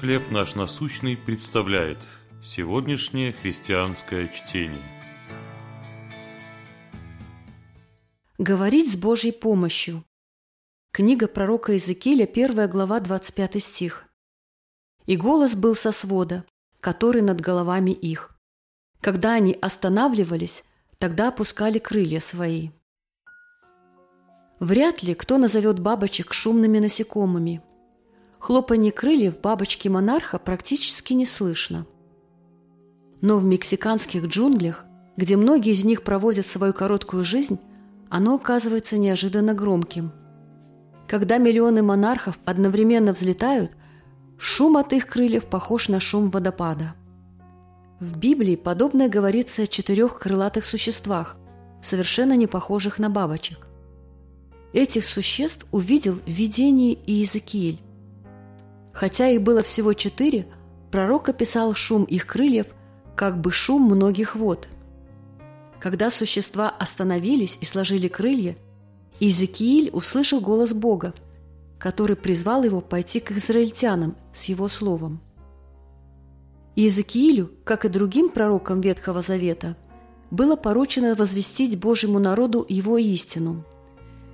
[0.00, 1.96] «Хлеб наш насущный» представляет
[2.44, 4.82] сегодняшнее христианское чтение.
[8.36, 10.04] Говорить с Божьей помощью.
[10.92, 14.04] Книга пророка Иезекииля, 1 глава, 25 стих.
[15.06, 16.44] «И голос был со свода,
[16.80, 18.38] который над головами их.
[19.00, 20.64] Когда они останавливались,
[20.98, 22.68] тогда опускали крылья свои».
[24.60, 27.62] Вряд ли кто назовет бабочек шумными насекомыми.
[28.46, 31.84] Хлопанье крыльев бабочки монарха практически не слышно.
[33.20, 34.84] Но в мексиканских джунглях,
[35.16, 37.58] где многие из них проводят свою короткую жизнь,
[38.08, 40.12] оно оказывается неожиданно громким.
[41.08, 43.72] Когда миллионы монархов одновременно взлетают,
[44.38, 46.94] шум от их крыльев похож на шум водопада.
[47.98, 51.36] В Библии подобное говорится о четырех крылатых существах,
[51.82, 53.66] совершенно не похожих на бабочек.
[54.72, 57.80] Этих существ увидел в видении Иезекииль.
[58.96, 60.48] Хотя их было всего четыре,
[60.90, 62.74] пророк описал шум их крыльев,
[63.14, 64.68] как бы шум многих вод–
[65.78, 68.56] когда существа остановились и сложили крылья,
[69.20, 71.14] Иезекииль услышал голос Бога,
[71.78, 75.20] который призвал его пойти к израильтянам с его словом.
[76.74, 79.76] Иезекиилю, как и другим пророкам Ветхого Завета,
[80.30, 83.64] было поручено возвестить Божьему народу его истину.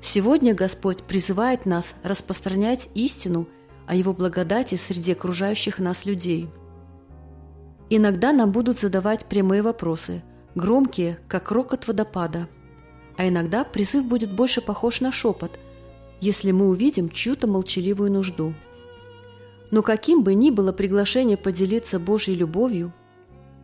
[0.00, 3.46] Сегодня Господь призывает нас распространять истину
[3.90, 6.48] о Его благодати среди окружающих нас людей.
[7.88, 10.22] Иногда нам будут задавать прямые вопросы–
[10.54, 12.46] громкие, как рокот водопада.
[13.16, 15.58] А иногда призыв будет больше похож на шепот,
[16.20, 18.54] если мы увидим чью-то молчаливую нужду.
[19.72, 22.94] Но каким бы ни было приглашение поделиться Божьей любовью,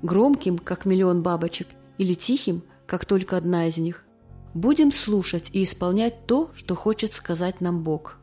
[0.02, 4.04] громким, как миллион бабочек, или тихим, как только одна из них,
[4.54, 8.18] будем слушать и исполнять то, что хочет сказать нам Бог.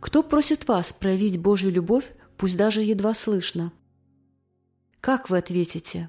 [0.00, 3.70] Кто просит вас проявить Божью любовь, пусть даже едва слышно?
[5.00, 6.08] Как вы ответите?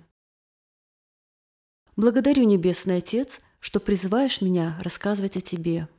[1.97, 5.89] Благодарю, Небесный Отец, что призываешь меня рассказывать о Тебе.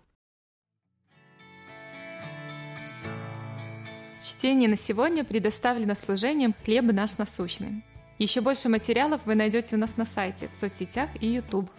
[4.22, 7.84] Чтение на сегодня предоставлено служением «Хлеб наш насущный».
[8.18, 11.70] Еще больше материалов вы найдете у нас на сайте, в соцсетях и YouTube.